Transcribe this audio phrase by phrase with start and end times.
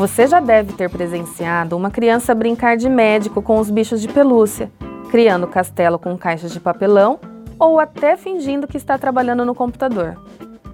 [0.00, 4.72] Você já deve ter presenciado uma criança brincar de médico com os bichos de pelúcia,
[5.10, 7.20] criando castelo com caixas de papelão
[7.58, 10.16] ou até fingindo que está trabalhando no computador.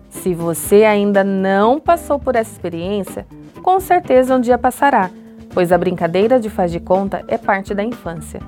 [0.08, 3.26] Se você ainda não passou por essa experiência,
[3.64, 5.10] com certeza um dia passará,
[5.52, 8.40] pois a brincadeira de faz de conta é parte da infância.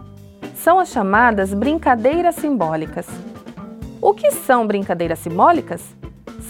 [0.54, 3.08] São as chamadas brincadeiras simbólicas.
[4.00, 5.82] O que são brincadeiras simbólicas?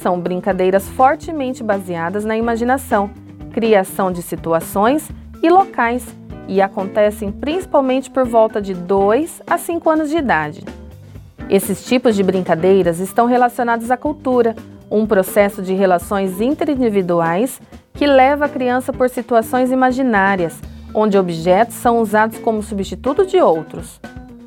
[0.02, 3.10] São brincadeiras fortemente baseadas na imaginação,
[3.58, 5.10] criação de situações
[5.42, 6.06] e locais
[6.46, 10.64] e acontecem principalmente por volta de 2 a 5 anos de idade.
[11.50, 14.54] Esses tipos de brincadeiras estão relacionados à cultura,
[14.88, 17.60] um processo de relações interindividuais
[17.94, 20.56] que leva a criança por situações imaginárias,
[20.94, 24.00] onde objetos são usados como substituto de outros.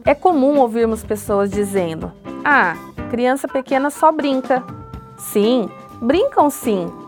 [0.06, 2.14] É comum ouvirmos pessoas dizendo:
[2.46, 2.78] Ah,
[3.10, 4.64] criança pequena só brinca.
[5.18, 5.70] Sim,
[6.02, 7.01] brincam sim.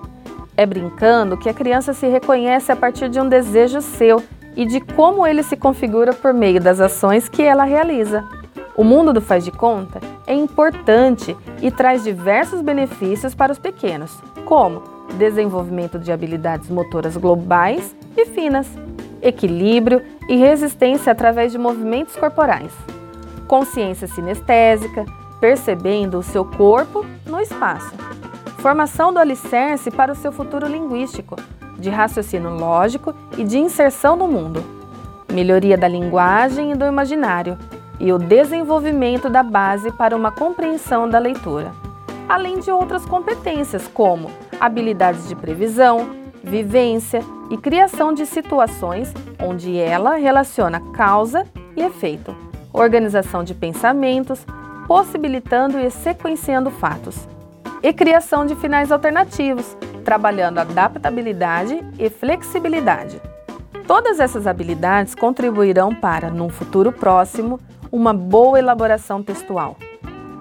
[0.55, 4.21] É brincando que a criança se reconhece a partir de um desejo seu
[4.55, 8.23] e de como ele se configura por meio das ações que ela realiza.
[8.75, 14.19] O mundo do faz de conta é importante e traz diversos benefícios para os pequenos,
[14.45, 14.83] como
[15.17, 18.67] desenvolvimento de habilidades motoras globais e finas,
[19.21, 22.71] equilíbrio e resistência através de movimentos corporais,
[23.47, 25.05] consciência sinestésica,
[25.39, 27.93] percebendo o seu corpo no espaço,
[28.63, 31.35] formação do alicerce para o seu futuro linguístico,
[31.77, 34.63] de raciocínio lógico e de inserção no mundo,
[35.29, 37.57] melhoria da linguagem e do imaginário
[37.99, 41.73] e o desenvolvimento da base para uma compreensão da leitura,
[42.29, 46.11] além de outras competências como habilidades de previsão,
[46.41, 52.33] vivência e criação de situações onde ela relaciona causa e efeito,
[52.71, 54.45] organização de pensamentos,
[54.87, 57.27] possibilitando e sequenciando fatos,
[57.83, 63.21] e criação de finais alternativos, trabalhando adaptabilidade e flexibilidade.
[63.85, 67.59] Todas essas habilidades contribuirão para, num futuro próximo,
[67.91, 69.75] uma boa elaboração textual.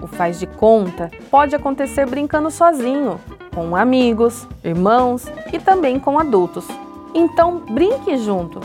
[0.01, 3.21] O faz de conta pode acontecer brincando sozinho,
[3.55, 6.67] com amigos, irmãos e também com adultos.
[7.15, 8.61] Então, brinque junto.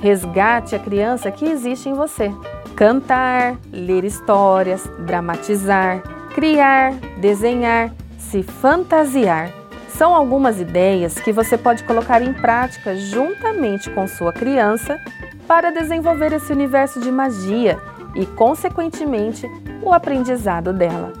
[0.00, 2.32] Resgate a criança que existe em você.
[2.74, 6.02] Cantar, ler histórias, dramatizar,
[6.34, 7.92] criar, desenhar,
[8.30, 9.52] se fantasiar
[9.88, 15.00] são algumas ideias que você pode colocar em prática juntamente com sua criança
[15.48, 17.76] para desenvolver esse universo de magia
[18.14, 19.50] e, consequentemente,
[19.82, 21.12] o aprendizado dela.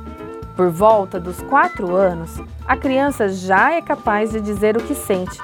[0.54, 5.36] Por volta dos 4 anos, a criança já é capaz de dizer o que sente,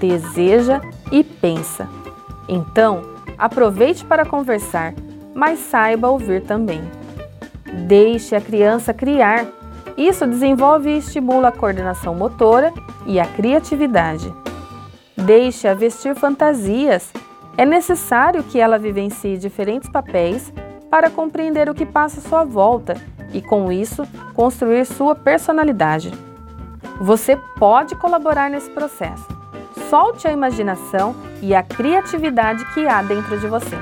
[0.00, 0.80] deseja
[1.12, 1.88] e pensa.
[2.48, 3.02] Então,
[3.38, 4.92] aproveite para conversar,
[5.34, 6.82] mas saiba ouvir também.
[7.86, 9.46] Deixe a criança criar
[9.96, 12.72] isso desenvolve e estimula a coordenação motora
[13.06, 14.32] e a criatividade.
[15.16, 17.12] Deixe-a vestir fantasias.
[17.56, 20.52] É necessário que ela vivencie diferentes papéis
[20.90, 22.96] para compreender o que passa à sua volta
[23.32, 26.12] e, com isso, construir sua personalidade.
[27.00, 29.26] Você pode colaborar nesse processo.
[29.88, 33.76] Solte a imaginação e a criatividade que há dentro de você.